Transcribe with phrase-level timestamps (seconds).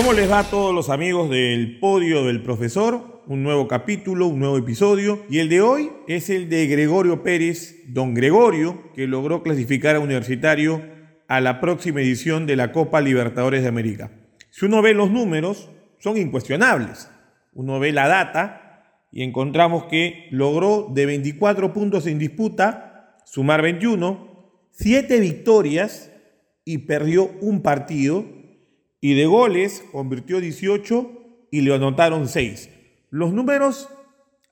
[0.00, 3.22] ¿Cómo les va a todos los amigos del podio del profesor?
[3.26, 5.26] Un nuevo capítulo, un nuevo episodio.
[5.28, 10.00] Y el de hoy es el de Gregorio Pérez, don Gregorio, que logró clasificar a
[10.00, 10.80] Universitario
[11.28, 14.10] a la próxima edición de la Copa Libertadores de América.
[14.48, 17.10] Si uno ve los números, son incuestionables.
[17.52, 24.50] Uno ve la data y encontramos que logró de 24 puntos en disputa sumar 21,
[24.70, 26.10] 7 victorias
[26.64, 28.39] y perdió un partido
[29.00, 32.70] y de goles convirtió 18 y le anotaron 6.
[33.10, 33.88] Los números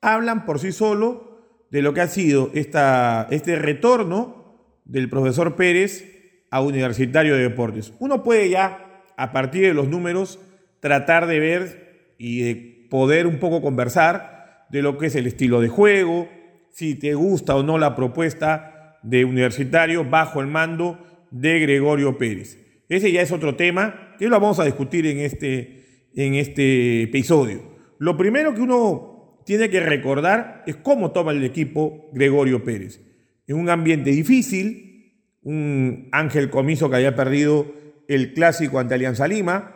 [0.00, 6.04] hablan por sí solo de lo que ha sido este retorno del profesor Pérez
[6.50, 7.92] a Universitario de Deportes.
[7.98, 10.40] Uno puede ya, a partir de los números,
[10.80, 15.60] tratar de ver y de poder un poco conversar de lo que es el estilo
[15.60, 16.28] de juego,
[16.70, 20.98] si te gusta o no la propuesta de Universitario bajo el mando
[21.30, 22.58] de Gregorio Pérez.
[22.88, 27.62] Ese ya es otro tema que lo vamos a discutir en este, en este episodio.
[27.98, 33.00] Lo primero que uno tiene que recordar es cómo toma el equipo Gregorio Pérez.
[33.46, 37.72] En un ambiente difícil, un Ángel Comiso que había perdido
[38.08, 39.74] el clásico ante Alianza Lima,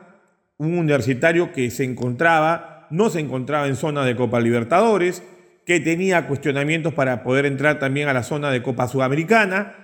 [0.59, 5.23] un universitario que se encontraba, no se encontraba en zona de Copa Libertadores,
[5.65, 9.75] que tenía cuestionamientos para poder entrar también a la zona de Copa Sudamericana,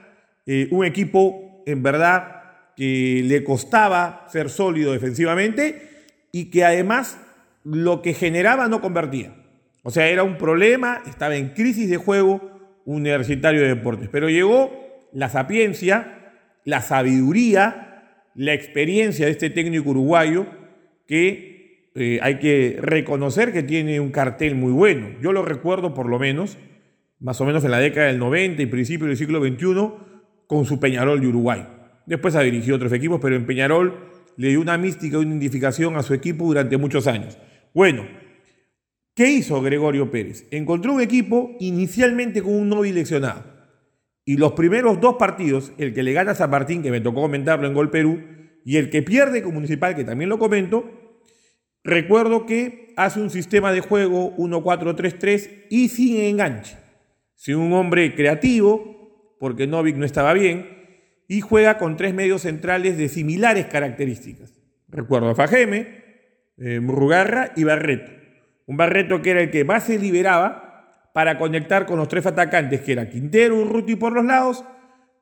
[0.46, 2.37] eh, un equipo en verdad
[2.78, 7.18] que le costaba ser sólido defensivamente y que además
[7.64, 9.34] lo que generaba no convertía.
[9.82, 14.08] O sea, era un problema, estaba en crisis de juego universitario de deportes.
[14.12, 20.46] Pero llegó la sapiencia, la sabiduría, la experiencia de este técnico uruguayo
[21.08, 25.08] que eh, hay que reconocer que tiene un cartel muy bueno.
[25.20, 26.58] Yo lo recuerdo por lo menos,
[27.18, 29.94] más o menos en la década del 90 y principio del siglo XXI,
[30.46, 31.66] con su Peñarol de Uruguay.
[32.08, 33.94] Después ha dirigido otros equipos, pero en Peñarol
[34.38, 37.36] le dio una mística, una identificación a su equipo durante muchos años.
[37.74, 38.06] Bueno,
[39.14, 40.46] ¿qué hizo Gregorio Pérez?
[40.50, 43.44] Encontró un equipo inicialmente con un Novi leccionado.
[44.24, 47.20] Y los primeros dos partidos, el que le gana a San Martín, que me tocó
[47.20, 48.22] comentarlo en Gol Perú,
[48.64, 50.90] y el que pierde con Municipal, que también lo comento,
[51.84, 56.78] recuerdo que hace un sistema de juego 1-4-3-3 y sin enganche.
[57.34, 60.77] Sin un hombre creativo, porque Novik no estaba bien,
[61.28, 64.54] y juega con tres medios centrales de similares características.
[64.88, 65.98] Recuerdo a Fajeme,
[66.56, 68.10] eh, Murrugarra y Barreto.
[68.66, 72.80] Un Barreto que era el que más se liberaba para conectar con los tres atacantes,
[72.80, 74.64] que era Quintero, Urruti por los lados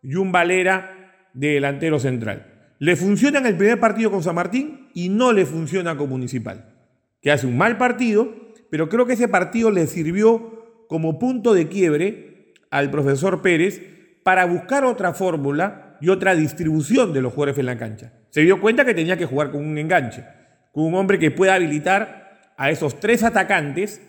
[0.03, 2.55] y un Valera de delantero central.
[2.79, 6.73] Le funciona en el primer partido con San Martín y no le funciona con Municipal,
[7.21, 8.33] que hace un mal partido,
[8.71, 13.81] pero creo que ese partido le sirvió como punto de quiebre al profesor Pérez
[14.23, 18.13] para buscar otra fórmula y otra distribución de los jugadores en la cancha.
[18.31, 20.25] Se dio cuenta que tenía que jugar con un enganche,
[20.73, 24.01] con un hombre que pueda habilitar a esos tres atacantes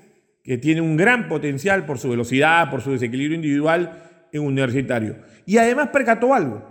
[0.43, 5.17] que tienen un gran potencial por su velocidad, por su desequilibrio individual en universitario.
[5.45, 6.69] Y además percató algo,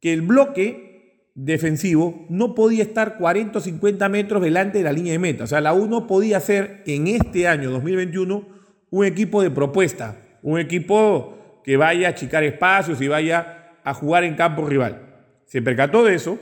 [0.00, 5.12] que el bloque defensivo no podía estar 40 o 50 metros delante de la línea
[5.12, 5.44] de meta.
[5.44, 8.48] O sea, la U no podía ser en este año 2021
[8.90, 14.24] un equipo de propuesta, un equipo que vaya a achicar espacios y vaya a jugar
[14.24, 15.14] en campo rival.
[15.46, 16.40] Se percató de eso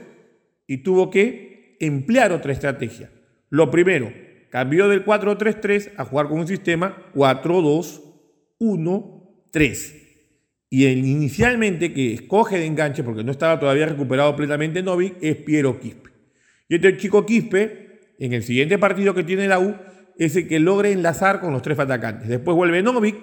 [0.66, 3.10] y tuvo que emplear otra estrategia.
[3.50, 4.10] Lo primero,
[4.48, 9.98] cambió del 4-3-3 a jugar con un sistema 4-2-1-3.
[10.70, 15.36] Y el inicialmente que escoge de enganche, porque no estaba todavía recuperado plenamente Novik, es
[15.36, 16.08] Piero Quispe.
[16.68, 19.76] Y este chico Quispe, en el siguiente partido que tiene la U,
[20.18, 22.28] es el que logra enlazar con los tres atacantes.
[22.28, 23.16] Después vuelve Novik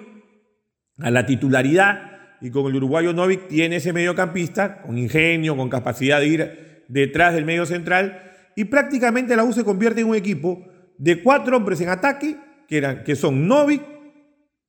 [0.98, 2.09] a la titularidad
[2.40, 7.34] y con el uruguayo Novik tiene ese mediocampista con ingenio, con capacidad de ir detrás
[7.34, 10.64] del medio central y prácticamente la U se convierte en un equipo
[10.98, 12.36] de cuatro hombres en ataque
[12.68, 13.82] que, son Novik,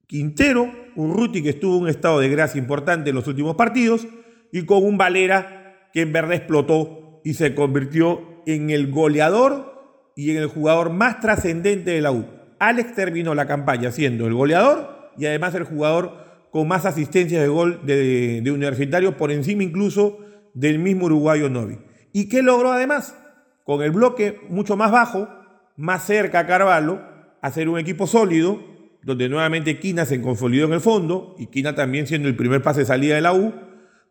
[0.08, 4.08] Quintero, Urruti que estuvo en un estado de gracia importante en los últimos partidos
[4.52, 10.32] y con un Valera que en verdad explotó y se convirtió en el goleador y
[10.32, 12.26] en el jugador más trascendente de la U.
[12.60, 17.48] Alex terminó la campaña siendo el goleador y además el jugador con más asistencias de
[17.48, 20.20] gol de, Universitario, por encima incluso
[20.54, 21.80] del mismo uruguayo Novi.
[22.12, 23.18] ¿Y qué logró además?
[23.64, 25.30] Con el bloque mucho más bajo,
[25.78, 27.02] más cerca a Carvalho,
[27.42, 28.60] hacer un equipo sólido,
[29.04, 32.82] donde nuevamente Quina se consolidó en el fondo, y Quina también siendo el primer pase
[32.82, 33.54] de salida de la U,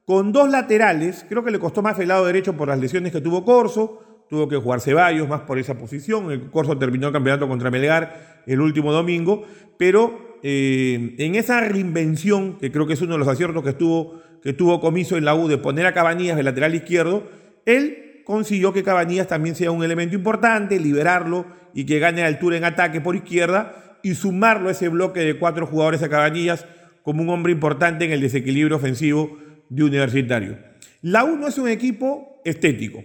[0.06, 3.20] con dos laterales, creo que le costó más el lado derecho por las lesiones que
[3.20, 7.46] tuvo Corso, tuvo que jugar Ceballos más por esa posición, el Corso terminó el campeonato
[7.46, 9.44] contra Melgar el último domingo,
[9.76, 14.20] pero eh, en esa reinvención, que creo que es uno de los aciertos que tuvo,
[14.42, 17.28] que tuvo Comiso en la U, de poner a Cabanillas de lateral izquierdo,
[17.66, 22.64] él consiguió que Cabanillas también sea un elemento importante, liberarlo y que gane altura en
[22.64, 26.66] ataque por izquierda y sumarlo a ese bloque de cuatro jugadores a Cabanillas
[27.02, 29.38] como un hombre importante en el desequilibrio ofensivo
[29.68, 30.58] de Universitario.
[31.02, 33.02] La U no es un equipo estético,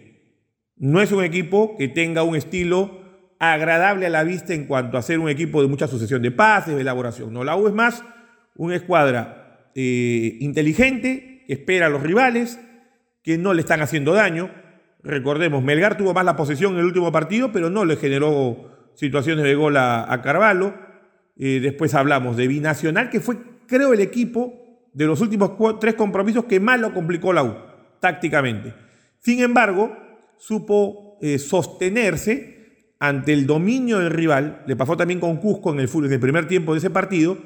[0.77, 3.04] no es un equipo que tenga un estilo
[3.53, 6.75] agradable a la vista en cuanto a ser un equipo de mucha sucesión de pases,
[6.75, 7.33] de elaboración.
[7.33, 8.03] No, la U es más
[8.55, 12.59] una escuadra eh, inteligente, que espera a los rivales,
[13.21, 14.49] que no le están haciendo daño.
[15.03, 19.43] Recordemos, Melgar tuvo más la posesión en el último partido, pero no le generó situaciones
[19.43, 20.73] de gol a, Carvalho.
[21.37, 23.37] Eh, después hablamos de Binacional, que fue,
[23.67, 27.55] creo, el equipo de los últimos tres compromisos que más lo complicó la U,
[27.99, 28.73] tácticamente.
[29.19, 29.95] Sin embargo,
[30.37, 32.54] supo eh, sostenerse
[32.99, 36.47] ante el dominio del rival, le pasó también con Cusco en el, en el primer
[36.47, 37.37] tiempo de ese partido,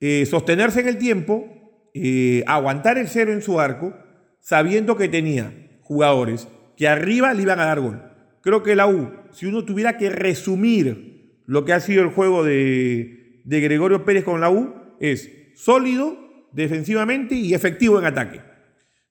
[0.00, 3.94] eh, sostenerse en el tiempo, eh, aguantar el cero en su arco,
[4.40, 5.52] sabiendo que tenía
[5.82, 8.02] jugadores que arriba le iban a dar gol.
[8.40, 12.44] Creo que la U, si uno tuviera que resumir lo que ha sido el juego
[12.44, 18.40] de, de Gregorio Pérez con la U, es sólido defensivamente y efectivo en ataque.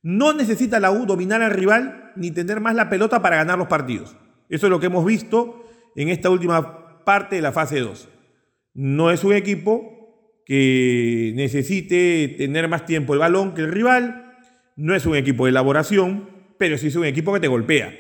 [0.04, 3.68] No necesita la U dominar al rival ni tener más la pelota para ganar los
[3.68, 4.18] partidos.
[4.50, 5.61] Eso es lo que hemos visto
[5.96, 8.10] en esta última parte de la fase 2.
[8.74, 14.36] No es un equipo que necesite tener más tiempo el balón que el rival,
[14.76, 17.94] no es un equipo de elaboración, pero sí es un equipo que te golpea.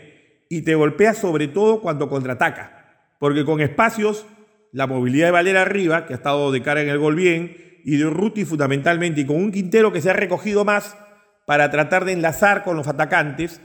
[0.49, 4.25] Y te golpea sobre todo cuando contraataca, porque con espacios,
[4.71, 7.97] la movilidad de Valera arriba, que ha estado de cara en el gol bien, y
[7.97, 10.97] de Ruti fundamentalmente, y con un Quintero que se ha recogido más
[11.45, 13.61] para tratar de enlazar con los atacantes,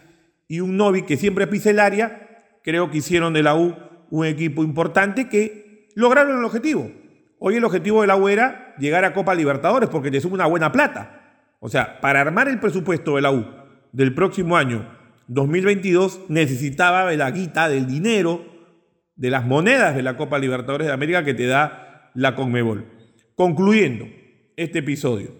[0.48, 3.76] y un Novi que siempre pisa el área, creo que hicieron de la U
[4.10, 6.90] un equipo importante que lograron el objetivo.
[7.38, 10.46] Hoy el objetivo de la U era llegar a Copa Libertadores porque te sube una
[10.46, 11.44] buena plata.
[11.60, 13.46] O sea, para armar el presupuesto de la U
[13.92, 14.86] del próximo año
[15.28, 18.44] 2022 necesitaba la guita, del dinero,
[19.16, 22.86] de las monedas de la Copa Libertadores de América que te da la Conmebol.
[23.34, 24.06] Concluyendo
[24.56, 25.32] este episodio,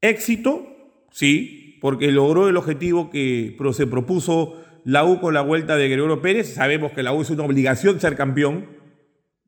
[0.00, 0.66] éxito,
[1.10, 6.22] sí, porque logró el objetivo que se propuso la U con la vuelta de Gregorio
[6.22, 6.54] Pérez.
[6.54, 8.66] Sabemos que la U es una obligación ser campeón,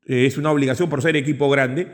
[0.05, 1.87] eh, es una obligación por ser equipo grande,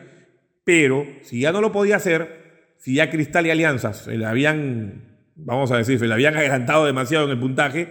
[0.64, 5.20] pero si ya no lo podía hacer, si ya Cristal y Alianzas se le habían,
[5.36, 7.90] vamos a decir, se le habían adelantado demasiado en el puntaje,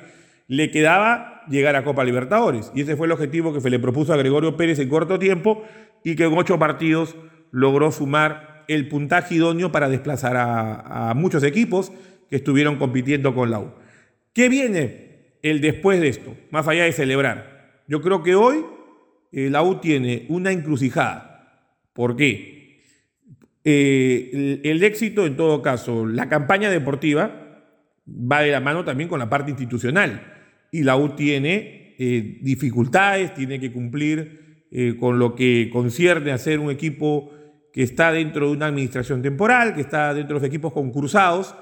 [0.49, 2.73] le quedaba llegar a Copa Libertadores.
[2.75, 5.63] Y ese fue el objetivo que se le propuso a Gregorio Pérez en corto tiempo
[6.03, 7.15] y que en ocho partidos
[7.53, 11.93] logró sumar el puntaje idóneo para desplazar a, a muchos equipos
[12.29, 13.73] que estuvieron compitiendo con la U.
[14.33, 15.04] ¿Qué viene?
[15.45, 17.83] El después de esto, más allá de celebrar.
[17.87, 18.65] Yo creo que hoy
[19.31, 21.69] eh, la U tiene una encrucijada.
[21.93, 22.83] ¿Por qué?
[23.63, 27.61] Eh, el, éxito, en todo caso, la campaña deportiva
[28.09, 30.33] va de la mano también con la parte institucional.
[30.73, 34.43] Y la U tiene eh, dificultades, tiene que cumplir
[34.99, 37.31] con lo que concierne a ser un equipo
[37.73, 41.55] que está dentro de una administración temporal, que está dentro de los equipos concursados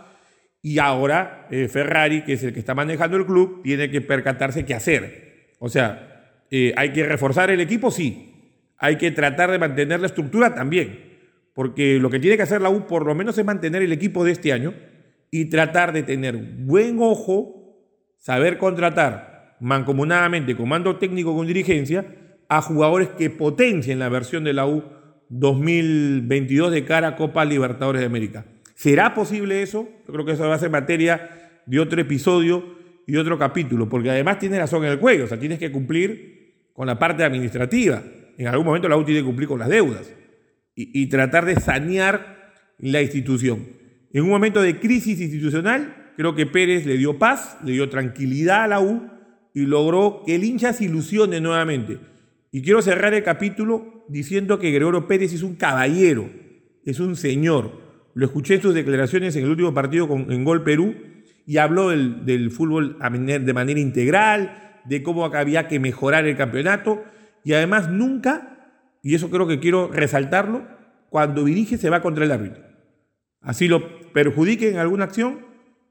[0.62, 4.64] y ahora eh, Ferrari, que es el que está manejando el club, tiene que percatarse
[4.64, 5.48] qué hacer.
[5.58, 8.28] O sea, eh, hay que reforzar el equipo, sí.
[8.78, 11.10] Hay que tratar de mantener la estructura también.
[11.52, 14.24] Porque lo que tiene que hacer la U por lo menos es mantener el equipo
[14.24, 14.72] de este año
[15.30, 17.86] y tratar de tener buen ojo,
[18.18, 22.04] saber contratar mancomunadamente, comando técnico con dirigencia,
[22.48, 24.84] a jugadores que potencien la versión de la U
[25.28, 28.44] 2022 de cara a Copa Libertadores de América.
[28.82, 29.88] ¿Será posible eso?
[30.08, 32.64] Yo creo que eso va a ser materia de otro episodio
[33.06, 36.70] y otro capítulo, porque además tienes razón en el cuello, o sea, tienes que cumplir
[36.72, 38.02] con la parte administrativa.
[38.36, 40.12] En algún momento la U tiene que cumplir con las deudas
[40.74, 43.68] y, tratar de sanear la institución.
[44.12, 48.64] En un momento de crisis institucional, creo que Pérez le dio paz, le dio tranquilidad
[48.64, 49.08] a la U
[49.54, 52.00] y logró que el hincha se ilusione nuevamente.
[52.50, 56.28] Y quiero cerrar el capítulo diciendo que Gregorio Pérez es un caballero,
[56.84, 57.81] es un señor.
[58.14, 60.94] Lo escuché en sus declaraciones en el último partido con, en Gol Perú
[61.46, 67.02] y habló del, fútbol de manera integral, de cómo había que mejorar el campeonato
[67.44, 70.66] y además nunca, y eso creo que quiero resaltarlo,
[71.08, 72.62] cuando dirige se va contra el árbitro.
[73.40, 75.40] Así lo perjudique en alguna acción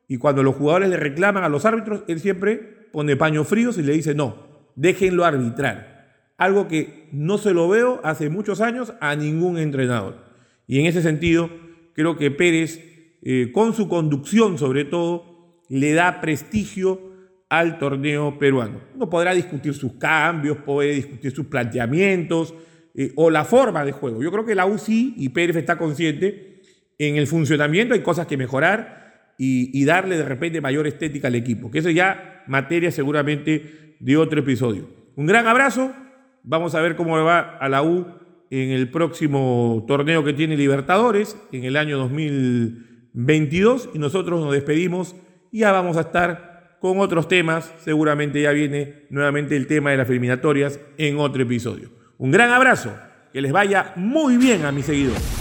[0.07, 3.83] y cuando los jugadores le reclaman a los árbitros, él siempre pone paños fríos y
[3.83, 5.91] le dice no, déjenlo arbitrar.
[6.37, 10.25] Algo que no se lo veo hace muchos años a ningún entrenador.
[10.65, 11.49] Y en ese sentido,
[11.93, 12.79] creo que Pérez,
[13.21, 17.11] eh, con su conducción sobre todo, le da prestigio
[17.49, 18.81] al torneo peruano.
[18.95, 22.53] Uno podrá discutir sus cambios, puede discutir sus planteamientos
[22.95, 24.21] eh, o la forma de juego.
[24.23, 26.61] Yo creo que la UCI y Pérez está consciente
[26.97, 31.71] en el funcionamiento, hay cosas que mejorar y, darle de repente mayor estética al equipo,
[31.71, 34.87] que eso ya materia seguramente de otro episodio.
[35.15, 35.91] Un gran abrazo,
[36.43, 38.05] vamos a ver cómo le va a la U
[38.51, 45.15] en el próximo torneo que tiene Libertadores en el año 2022 y nosotros nos despedimos
[45.51, 49.97] y ya vamos a estar con otros temas, seguramente ya viene nuevamente el tema de
[49.97, 51.89] las eliminatorias en otro episodio.
[52.17, 52.93] Un gran abrazo,
[53.31, 55.40] que les vaya muy bien a mis seguidores.